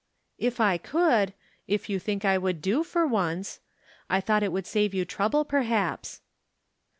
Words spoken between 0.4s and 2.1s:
""If I could. If you